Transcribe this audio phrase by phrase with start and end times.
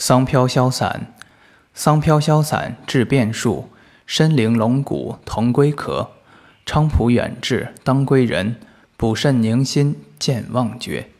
[0.00, 1.12] 桑飘消散，
[1.74, 3.68] 桑飘消散至变数，
[4.06, 6.12] 深灵龙骨同归壳，
[6.64, 8.56] 菖蒲远志当归人，
[8.96, 11.10] 补肾宁心健忘绝。